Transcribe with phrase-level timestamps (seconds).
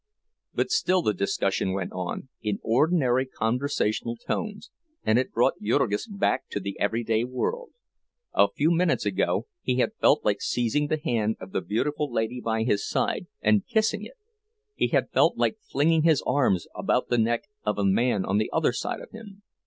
[0.55, 4.71] But still the discussion went on, in ordinary conversational tones,
[5.03, 7.69] and it brought Jurgis back to the everyday world.
[8.33, 12.41] A few minutes ago he had felt like seizing the hand of the beautiful lady
[12.41, 14.17] by his side, and kissing it;
[14.73, 18.49] he had felt like flinging his arms about the neck of the man on the
[18.51, 19.43] other side of him.